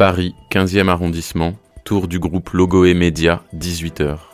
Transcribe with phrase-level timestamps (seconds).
[0.00, 1.52] Paris, 15e arrondissement,
[1.84, 4.29] tour du groupe Logo et Média, 18h.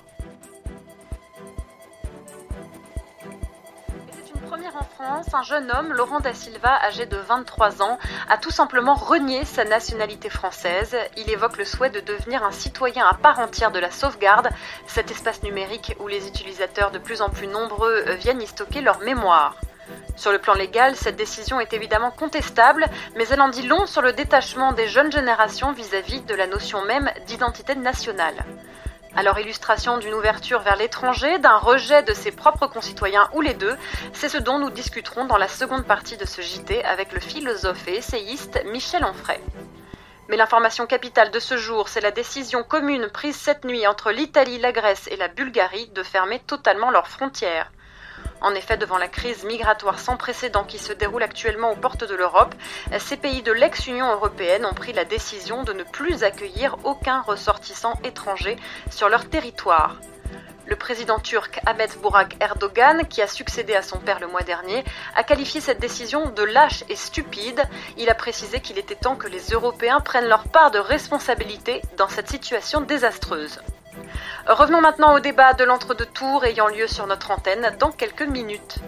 [4.74, 5.32] En France.
[5.32, 9.64] Un jeune homme, Laurent Da Silva, âgé de 23 ans, a tout simplement renié sa
[9.64, 10.96] nationalité française.
[11.16, 14.48] Il évoque le souhait de devenir un citoyen à part entière de la sauvegarde,
[14.88, 18.98] cet espace numérique où les utilisateurs de plus en plus nombreux viennent y stocker leur
[19.00, 19.54] mémoire.
[20.16, 24.02] Sur le plan légal, cette décision est évidemment contestable, mais elle en dit long sur
[24.02, 28.44] le détachement des jeunes générations vis-à-vis de la notion même d'identité nationale.
[29.16, 33.74] Alors illustration d'une ouverture vers l'étranger, d'un rejet de ses propres concitoyens ou les deux,
[34.12, 37.88] c'est ce dont nous discuterons dans la seconde partie de ce JT avec le philosophe
[37.88, 39.40] et essayiste Michel Onfray.
[40.28, 44.58] Mais l'information capitale de ce jour, c'est la décision commune prise cette nuit entre l'Italie,
[44.58, 47.70] la Grèce et la Bulgarie de fermer totalement leurs frontières.
[48.40, 52.14] En effet, devant la crise migratoire sans précédent qui se déroule actuellement aux portes de
[52.14, 52.54] l'Europe,
[52.98, 57.94] ces pays de l'ex-Union européenne ont pris la décision de ne plus accueillir aucun ressortissant
[58.04, 58.56] étranger
[58.90, 59.96] sur leur territoire.
[60.66, 64.84] Le président turc Ahmet Burak Erdogan, qui a succédé à son père le mois dernier,
[65.14, 67.62] a qualifié cette décision de lâche et stupide.
[67.96, 72.08] Il a précisé qu'il était temps que les Européens prennent leur part de responsabilité dans
[72.08, 73.60] cette situation désastreuse.
[74.46, 78.78] Revenons maintenant au débat de l'entre-deux tours ayant lieu sur notre antenne dans quelques minutes.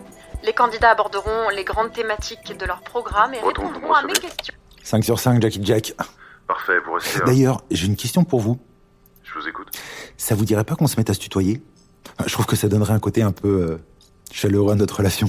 [0.45, 4.55] Les candidats aborderont les grandes thématiques de leur programme et Retourne, répondront à mes questions.
[4.83, 5.95] 5 sur 5, Jackie Jack.
[6.47, 7.21] Parfait, vous restez.
[7.27, 8.59] D'ailleurs, j'ai une question pour vous.
[9.25, 9.69] Je vous écoute.
[10.17, 11.63] Ça vous dirait pas qu'on se mette à se tutoyer?
[12.25, 13.79] Je trouve que ça donnerait un côté un peu euh,
[14.33, 15.29] chaleureux à notre relation.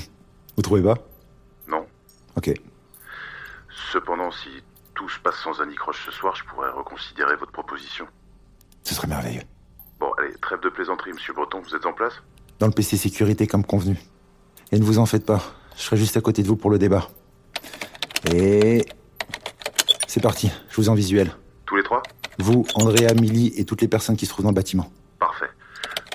[0.56, 0.96] Vous trouvez pas?
[1.68, 1.86] Non.
[2.38, 2.52] Ok.
[3.92, 4.50] Cependant, si
[4.94, 8.08] tout se passe sans anicroche ce soir, je pourrais reconsidérer votre proposition.
[8.84, 9.44] Ce serait merveilleux.
[10.30, 12.14] Allez, trêve de plaisanterie, monsieur Breton, vous êtes en place?
[12.60, 13.98] Dans le PC sécurité comme convenu.
[14.72, 15.42] Et ne vous en faites pas.
[15.76, 17.10] Je serai juste à côté de vous pour le débat.
[18.32, 18.86] Et...
[20.08, 21.32] C'est parti, je vous en visuel.
[21.66, 22.04] Tous les trois?
[22.38, 24.92] Vous, Andrea, Milly et toutes les personnes qui se trouvent dans le bâtiment.
[25.20, 25.50] Parfait.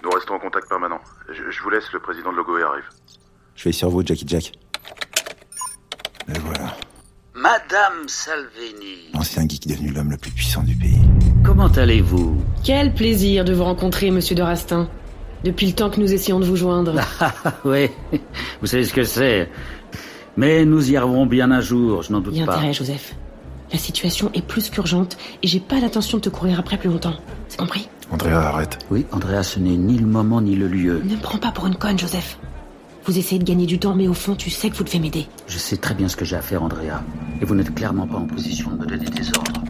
[0.03, 1.01] Nous restons en contact permanent.
[1.29, 2.85] Je, je vous laisse, le président de Logoé arrive.
[3.57, 4.53] Je vais sur vous, Jackie Jack.
[6.29, 6.77] Et voilà.
[7.35, 11.01] Madame Salvini, L'ancien geek devenu l'homme le plus puissant du pays.
[11.45, 14.89] Comment allez-vous Quel plaisir de vous rencontrer, monsieur de Rastin.
[15.45, 16.95] Depuis le temps que nous essayons de vous joindre.
[17.21, 17.33] Ah
[17.65, 17.89] oui,
[18.61, 19.49] vous savez ce que c'est.
[20.37, 22.55] Mais nous y arriverons bien un jour, je n'en doute Y a pas.
[22.57, 23.15] intérêt, Joseph.
[23.73, 27.15] La situation est plus qu'urgente et j'ai pas l'intention de te courir après plus longtemps.
[27.49, 28.79] C'est compris Andrea, arrête.
[28.91, 31.03] Oui, Andrea, ce n'est ni le moment ni le lieu.
[31.05, 32.39] Ne me prends pas pour une conne, Joseph.
[33.05, 35.27] Vous essayez de gagner du temps, mais au fond, tu sais que vous devez m'aider.
[35.47, 37.03] Je sais très bien ce que j'ai à faire, Andrea.
[37.43, 39.64] Et vous n'êtes clairement pas en position de me donner des ordres.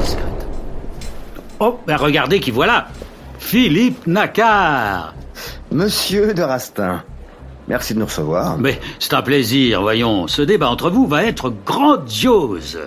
[0.00, 0.46] Discrète.
[1.60, 2.88] Oh, ben regardez qui voilà
[3.38, 5.14] Philippe Nacquart
[5.70, 7.02] Monsieur de Rastin,
[7.68, 8.58] merci de nous recevoir.
[8.58, 10.26] Mais c'est un plaisir, voyons.
[10.28, 12.78] Ce débat entre vous va être grandiose.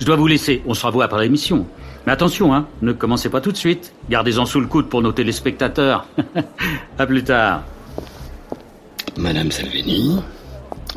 [0.00, 0.62] Je dois vous laisser.
[0.66, 1.66] On se revoit après l'émission.
[2.06, 3.92] Mais attention, hein, ne commencez pas tout de suite.
[4.08, 6.06] Gardez-en sous le coude pour nos téléspectateurs.
[6.98, 7.62] à plus tard.
[9.16, 10.22] Madame Salvini,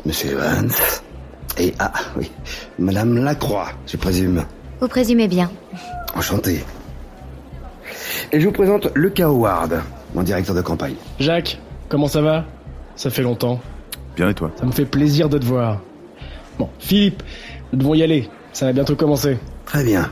[0.06, 0.70] Monsieur Evans,
[1.58, 2.30] et ah oui,
[2.78, 4.44] Madame Lacroix, je présume.
[4.82, 5.48] Vous présumez bien.
[6.16, 6.64] Enchanté.
[8.32, 9.80] Et je vous présente Lucas Howard,
[10.12, 10.96] mon directeur de campagne.
[11.20, 12.44] Jacques, comment ça va?
[12.96, 13.60] Ça fait longtemps.
[14.16, 14.50] Bien et toi?
[14.56, 15.78] Ça me fait plaisir de te voir.
[16.58, 17.22] Bon, Philippe,
[17.72, 18.28] nous devons y aller.
[18.52, 19.38] Ça va bientôt commencer.
[19.66, 20.10] Très bien.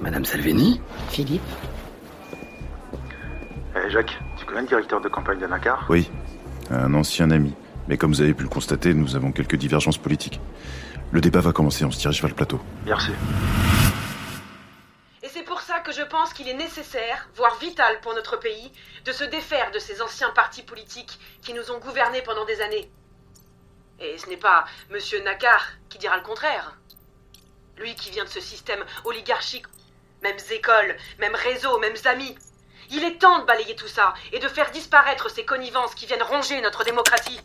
[0.00, 1.42] Madame Salvini, Philippe?
[3.74, 6.08] Eh, Jacques, tu connais le directeur de campagne de Nakar Oui,
[6.70, 7.52] un ancien ami.
[7.88, 10.40] Mais comme vous avez pu le constater, nous avons quelques divergences politiques.
[11.12, 12.60] Le débat va commencer, on se dirige vers le plateau.
[12.86, 13.10] Merci.
[15.22, 18.70] Et c'est pour ça que je pense qu'il est nécessaire, voire vital pour notre pays,
[19.04, 22.90] de se défaire de ces anciens partis politiques qui nous ont gouvernés pendant des années.
[23.98, 26.78] Et ce n'est pas Monsieur Nakar qui dira le contraire.
[27.76, 29.66] Lui qui vient de ce système oligarchique
[30.22, 32.36] Mêmes écoles, mêmes réseaux, mêmes amis.
[32.90, 36.22] Il est temps de balayer tout ça et de faire disparaître ces connivences qui viennent
[36.22, 37.40] ronger notre démocratie.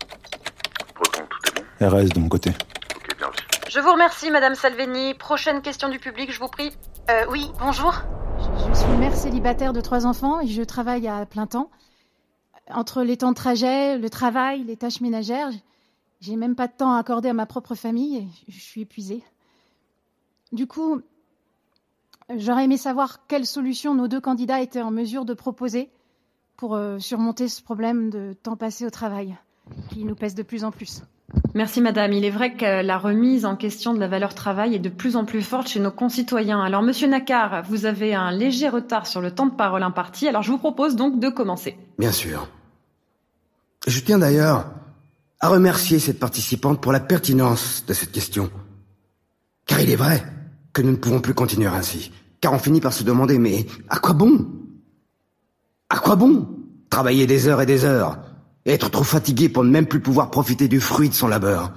[0.94, 2.52] Breton, tout est bon RS de mon côté.
[3.68, 5.16] Je vous remercie, Madame Salveni.
[5.16, 6.72] Prochaine question du public, je vous prie.
[7.10, 7.96] Euh, oui, bonjour.
[8.38, 11.72] Je, suis mère célibataire de trois enfants et je travaille à plein temps.
[12.70, 15.50] Entre les temps de trajet, le travail, les tâches ménagères,
[16.22, 19.24] j'ai même pas de temps à accorder à ma propre famille et je suis épuisée.
[20.52, 21.02] Du coup,
[22.36, 25.90] j'aurais aimé savoir quelle solution nos deux candidats étaient en mesure de proposer
[26.56, 29.36] pour euh, surmonter ce problème de temps passé au travail
[29.90, 31.02] qui nous pèse de plus en plus.
[31.56, 32.12] Merci Madame.
[32.12, 35.16] Il est vrai que la remise en question de la valeur travail est de plus
[35.16, 36.62] en plus forte chez nos concitoyens.
[36.62, 40.44] Alors Monsieur Nakar, vous avez un léger retard sur le temps de parole imparti, alors
[40.44, 41.78] je vous propose donc de commencer.
[41.98, 42.50] Bien sûr.
[43.88, 44.70] Je tiens d'ailleurs
[45.40, 48.52] à remercier cette participante pour la pertinence de cette question.
[49.66, 50.26] Car il est vrai
[50.74, 52.12] que nous ne pouvons plus continuer ainsi.
[52.42, 54.46] Car on finit par se demander, mais à quoi bon?
[55.90, 56.50] À quoi bon?
[56.90, 58.20] Travailler des heures et des heures,
[58.74, 61.72] être trop fatigué pour ne même plus pouvoir profiter du fruit de son labeur.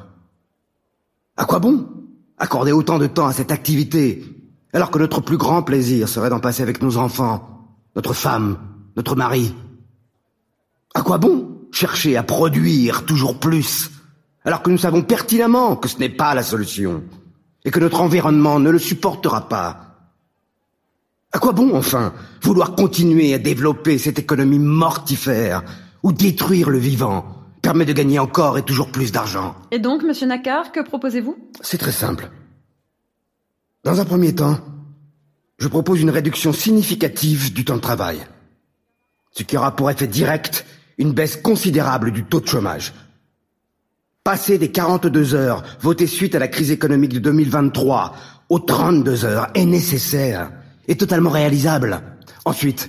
[1.36, 1.86] À quoi bon
[2.38, 4.24] Accorder autant de temps à cette activité,
[4.72, 8.58] alors que notre plus grand plaisir serait d'en passer avec nos enfants, notre femme,
[8.96, 9.54] notre mari?
[10.94, 13.90] À quoi bon chercher à produire toujours plus,
[14.44, 17.02] alors que nous savons pertinemment que ce n'est pas la solution,
[17.64, 19.84] et que notre environnement ne le supportera pas?
[21.32, 25.62] À quoi bon, enfin, vouloir continuer à développer cette économie mortifère,
[26.08, 27.26] où détruire le vivant
[27.60, 31.36] permet de gagner encore et toujours plus d'argent Et donc, Monsieur Nakar, que proposez-vous?
[31.60, 32.30] C'est très simple.
[33.84, 34.58] Dans un premier temps,
[35.58, 38.20] je propose une réduction significative du temps de travail,
[39.32, 40.64] ce qui aura pour effet direct
[40.96, 42.94] une baisse considérable du taux de chômage.
[44.24, 48.16] Passer des 42 heures votées suite à la crise économique de 2023
[48.48, 50.52] aux 32 heures est nécessaire
[50.86, 52.00] et totalement réalisable.
[52.46, 52.88] Ensuite,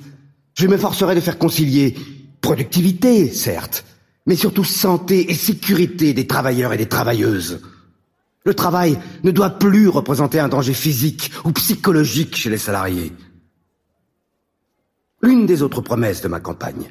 [0.53, 1.97] je m'efforcerai de faire concilier
[2.41, 3.85] productivité, certes,
[4.25, 7.61] mais surtout santé et sécurité des travailleurs et des travailleuses.
[8.45, 13.11] Le travail ne doit plus représenter un danger physique ou psychologique chez les salariés.
[15.21, 16.89] Une des autres promesses de ma campagne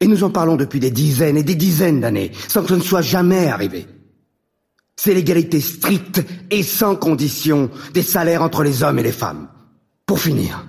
[0.00, 2.80] et nous en parlons depuis des dizaines et des dizaines d'années, sans que ce ne
[2.80, 3.86] soit jamais arrivé.
[4.96, 9.48] C'est l'égalité stricte et sans condition des salaires entre les hommes et les femmes.
[10.06, 10.66] Pour finir,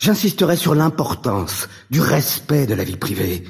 [0.00, 3.44] j'insisterai sur l'importance du respect de la vie privée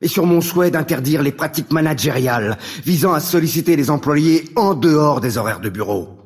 [0.00, 5.20] et sur mon souhait d'interdire les pratiques managériales visant à solliciter les employés en dehors
[5.20, 6.18] des horaires de bureau.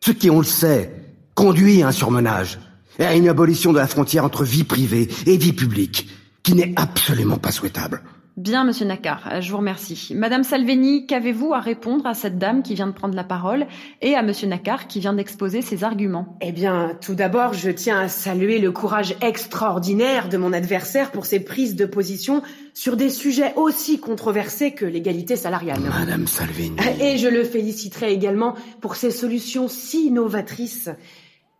[0.00, 0.92] Ce qui, on le sait,
[1.34, 2.58] conduit à un surmenage
[2.98, 6.08] et à une abolition de la frontière entre vie privée et vie publique
[6.42, 8.02] qui n'est absolument pas souhaitable.
[8.38, 10.14] Bien, Monsieur Nakar, je vous remercie.
[10.14, 13.66] Madame Salveni, qu'avez-vous à répondre à cette dame qui vient de prendre la parole
[14.00, 16.38] et à Monsieur Nakar qui vient d'exposer ses arguments?
[16.40, 21.26] Eh bien, tout d'abord, je tiens à saluer le courage extraordinaire de mon adversaire pour
[21.26, 22.42] ses prises de position
[22.72, 25.80] sur des sujets aussi controversés que l'égalité salariale.
[25.80, 26.76] Madame Salvini.
[27.02, 30.88] Et je le féliciterai également pour ses solutions si novatrices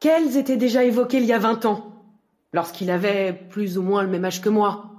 [0.01, 2.03] qu'elles étaient déjà évoquées il y a 20 ans
[2.55, 4.92] lorsqu'il avait plus ou moins le même âge que moi.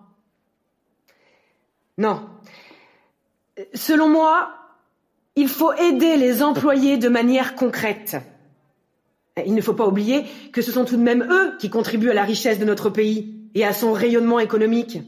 [1.98, 2.22] Non.
[3.74, 4.54] Selon moi,
[5.36, 8.18] il faut aider les employés de manière concrète.
[9.45, 12.13] Il ne faut pas oublier que ce sont tout de même eux qui contribuent à
[12.13, 15.00] la richesse de notre pays et à son rayonnement économique.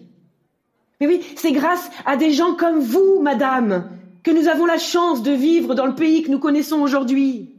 [0.99, 3.89] Mais oui, c'est grâce à des gens comme vous, madame,
[4.23, 7.53] que nous avons la chance de vivre dans le pays que nous connaissons aujourd'hui.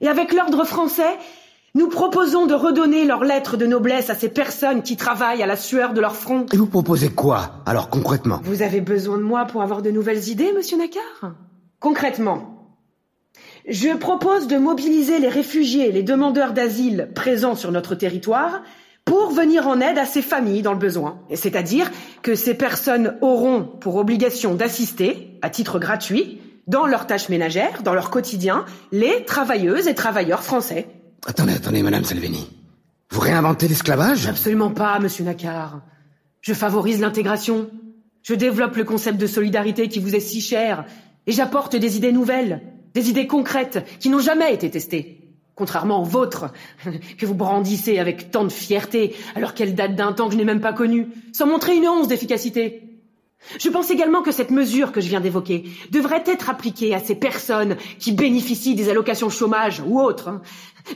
[0.00, 1.18] Et avec l'ordre français,
[1.74, 5.56] nous proposons de redonner leurs lettres de noblesse à ces personnes qui travaillent à la
[5.56, 6.46] sueur de leur front.
[6.52, 8.40] Et vous proposez quoi, alors concrètement?
[8.42, 11.34] Vous avez besoin de moi pour avoir de nouvelles idées, monsieur Nakar
[11.78, 12.58] Concrètement,
[13.68, 18.62] je propose de mobiliser les réfugiés et les demandeurs d'asile présents sur notre territoire
[19.04, 21.20] pour venir en aide à ces familles dans le besoin.
[21.34, 21.90] C'est-à-dire
[22.22, 27.94] que ces personnes auront pour obligation d'assister, à titre gratuit, dans leurs tâches ménagères, dans
[27.94, 30.86] leur quotidien, les travailleuses et travailleurs français.
[31.26, 32.48] Attendez, attendez, Madame Salvini.
[33.10, 34.26] Vous réinventez l'esclavage?
[34.26, 35.82] Absolument pas, Monsieur Nakar.
[36.40, 37.70] Je favorise l'intégration.
[38.22, 40.84] Je développe le concept de solidarité qui vous est si cher.
[41.26, 42.62] Et j'apporte des idées nouvelles,
[42.94, 45.14] des idées concrètes qui n'ont jamais été testées.
[45.54, 46.52] Contrairement aux vôtres,
[47.18, 50.44] que vous brandissez avec tant de fierté, alors qu'elles datent d'un temps que je n'ai
[50.44, 52.87] même pas connu, sans montrer une once d'efficacité.
[53.58, 57.14] Je pense également que cette mesure que je viens d'évoquer devrait être appliquée à ces
[57.14, 60.42] personnes qui bénéficient des allocations chômage ou autres, hein,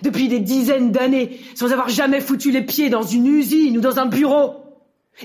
[0.03, 3.99] depuis des dizaines d'années, sans avoir jamais foutu les pieds dans une usine ou dans
[3.99, 4.57] un bureau.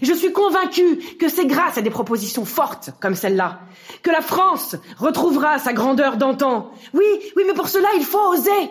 [0.02, 3.62] Je suis convaincu que c'est grâce à des propositions fortes comme celle-là
[4.04, 6.72] que la France retrouvera sa grandeur d'antan.
[6.94, 7.06] Oui,
[7.36, 8.70] oui, mais pour cela, il faut oser.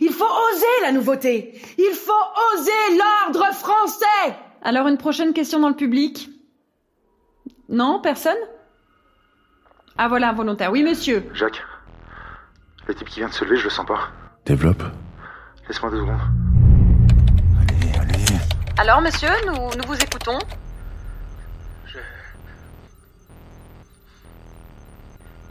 [0.00, 1.60] Il faut oser la nouveauté.
[1.78, 2.12] Il faut
[2.54, 4.36] oser l'ordre français.
[4.62, 6.28] Alors une prochaine question dans le public
[7.68, 8.36] Non, personne?
[9.96, 10.70] Ah voilà, un volontaire.
[10.72, 11.28] Oui, monsieur.
[11.34, 11.62] Jacques,
[12.86, 14.08] le type qui vient de se lever, je le sens pas.
[14.44, 14.82] Développe.
[15.68, 16.20] Laisse-moi deux secondes.
[17.60, 18.24] Allez, allez.
[18.78, 20.38] Alors, monsieur, nous, nous vous écoutons.
[21.86, 21.98] Je...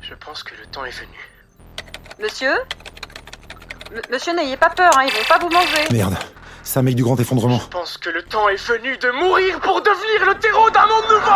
[0.02, 1.18] Je pense que le temps est venu.
[2.22, 2.52] Monsieur?
[3.92, 5.88] M- Monsieur, n'ayez pas peur, hein, ils vont pas vous manger.
[5.92, 6.16] Merde,
[6.64, 7.60] c'est un mec du grand effondrement.
[7.60, 11.04] Je pense que le temps est venu de mourir pour devenir le terreau d'un monde
[11.10, 11.32] nouveau.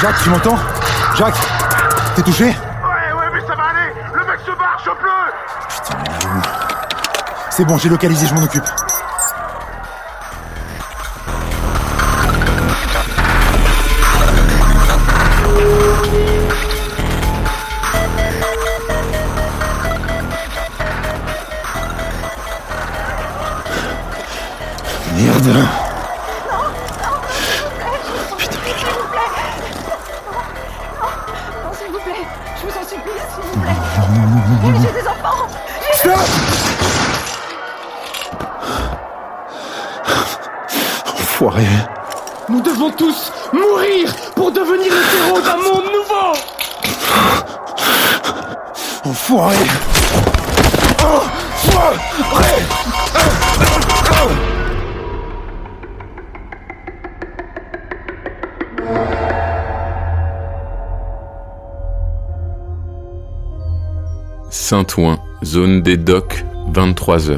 [0.00, 0.58] Jacques, tu m'entends?
[1.14, 1.38] Jacques
[2.16, 2.44] T'es touché?
[2.44, 3.92] Ouais, ouais, mais ça va aller.
[4.14, 5.32] Le mec se barre, je pleure
[5.68, 6.42] Putain, il est où?
[7.50, 8.64] C'est bon, j'ai localisé, je m'en occupe.
[25.22, 25.48] Merde.
[31.62, 32.24] Non, s'il vous plaît,
[32.56, 33.78] je vous en supplie, s'il vous plaît.
[34.80, 35.46] J'ai des enfants.
[41.18, 41.68] Enfoiré.
[42.48, 46.32] Nous devons tous mourir pour devenir le terreau d'un monde nouveau.
[49.04, 49.56] Enfoiré.
[51.02, 52.62] Enfoiré
[64.70, 67.32] Saint-Ouen, zone des docks, 23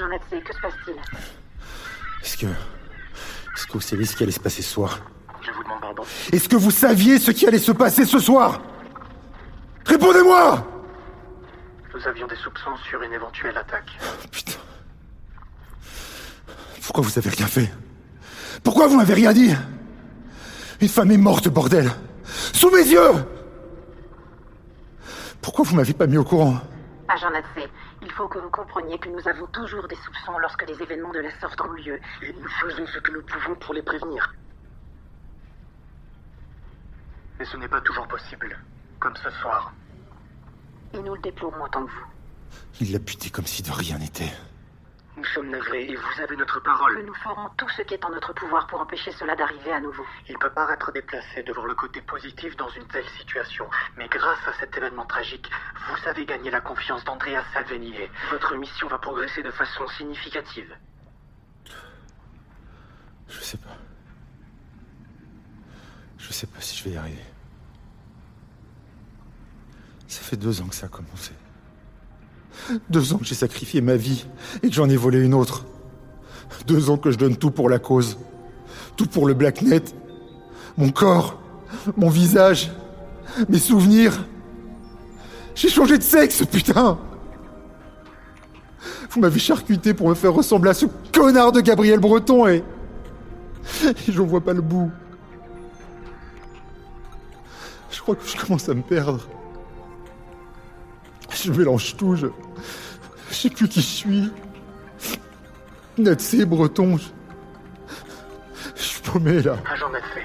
[0.00, 0.94] Que se passe-t-il
[2.22, 2.46] Est-ce que...
[2.46, 5.00] Est-ce que vous saviez ce qui allait se passer ce soir
[5.42, 6.02] Je vous demande pardon.
[6.32, 8.62] Est-ce que vous saviez ce qui allait se passer ce soir
[9.84, 10.66] Répondez-moi
[11.94, 13.90] Nous avions des soupçons sur une éventuelle attaque.
[14.30, 14.58] Putain.
[16.82, 17.70] Pourquoi vous avez rien fait
[18.64, 19.54] Pourquoi vous m'avez rien dit
[20.80, 21.90] Une femme est morte, bordel
[22.24, 23.12] Sous mes yeux
[25.42, 26.58] Pourquoi vous m'avez pas mis au courant
[27.10, 27.68] Agent Natsé,
[28.02, 31.18] il faut que vous compreniez que nous avons toujours des soupçons lorsque des événements de
[31.18, 31.98] la sorte ont lieu.
[32.22, 34.32] Et nous faisons ce que nous pouvons pour les prévenir.
[37.38, 38.56] Mais ce n'est pas toujours possible.
[39.00, 39.72] Comme ce soir.
[40.94, 42.06] Et nous le déplorons autant que vous.
[42.80, 44.32] Il l'a buté comme si de rien n'était.
[45.20, 46.96] Nous sommes navrés et vous avez notre parole.
[46.96, 49.78] Que nous ferons tout ce qui est en notre pouvoir pour empêcher cela d'arriver à
[49.78, 50.06] nouveau.
[50.30, 54.48] Il peut paraître déplacé de voir le côté positif dans une telle situation, mais grâce
[54.48, 57.94] à cet événement tragique, vous avez gagné la confiance d'Andrea Salvini
[58.30, 60.74] votre mission va progresser de façon significative.
[63.28, 63.76] Je sais pas.
[66.16, 67.26] Je sais pas si je vais y arriver.
[70.08, 71.32] Ça fait deux ans que ça a commencé.
[72.88, 74.26] Deux ans que j'ai sacrifié ma vie
[74.62, 75.64] et que j'en ai volé une autre.
[76.66, 78.18] Deux ans que je donne tout pour la cause.
[78.96, 79.82] Tout pour le Blacknet.
[80.76, 81.40] Mon corps,
[81.96, 82.70] mon visage,
[83.48, 84.24] mes souvenirs.
[85.54, 86.98] J'ai changé de sexe, putain
[89.10, 92.62] Vous m'avez charcuté pour me faire ressembler à ce connard de Gabriel Breton et...
[93.84, 94.90] et j'en vois pas le bout.
[97.90, 99.20] Je crois que je commence à me perdre.
[101.32, 102.26] Je mélange tout, je...
[103.30, 104.32] Je sais plus qui je suis.
[105.98, 107.08] Natsé, breton, je...
[108.76, 109.56] Je suis paumé, là.
[109.70, 110.22] Agent Natsé,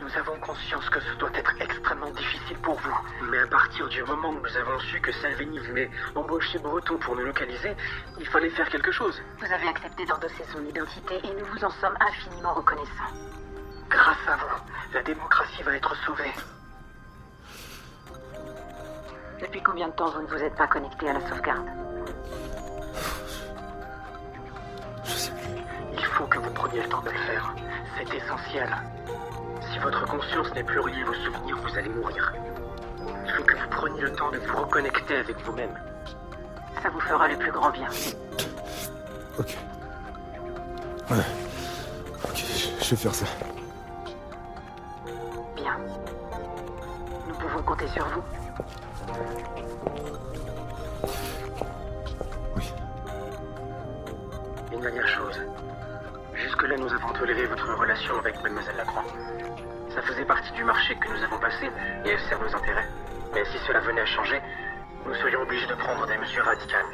[0.00, 3.26] nous avons conscience que ce doit être extrêmement difficile pour vous.
[3.30, 7.16] Mais à partir du moment où nous avons su que Salvini voulait embaucher Breton pour
[7.16, 7.74] nous localiser,
[8.18, 9.20] il fallait faire quelque chose.
[9.38, 13.12] Vous avez accepté d'endosser son identité et nous vous en sommes infiniment reconnaissants.
[13.90, 14.62] Grâce à vous,
[14.94, 16.32] la démocratie va être sauvée.
[19.42, 21.66] Depuis combien de temps vous ne vous êtes pas connecté à la sauvegarde
[25.92, 27.52] Il faut que vous preniez le temps de le faire.
[27.98, 28.68] C'est essentiel.
[29.72, 32.32] Si votre conscience n'est plus reliée à vos souvenirs, vous allez mourir.
[33.24, 35.74] Il faut que vous preniez le temps de vous reconnecter avec vous-même.
[36.80, 37.88] Ça vous fera le plus grand bien.
[39.40, 39.56] Ok.
[41.10, 41.16] Ouais.
[42.24, 43.26] Ok, je je vais faire ça.
[45.56, 45.76] Bien.
[47.26, 48.22] Nous pouvons compter sur vous.
[54.72, 55.40] Une dernière chose.
[56.34, 59.04] Jusque-là, nous avons toléré votre relation avec Mademoiselle Lacroix.
[59.94, 61.70] Ça faisait partie du marché que nous avons passé
[62.04, 62.88] et elle sert nos intérêts.
[63.34, 64.40] Mais si cela venait à changer,
[65.06, 66.86] nous serions obligés de prendre des mesures radicales.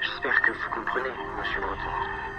[0.00, 2.35] J'espère que vous comprenez, Monsieur Breton.